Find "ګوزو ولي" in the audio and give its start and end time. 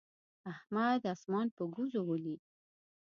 1.73-2.35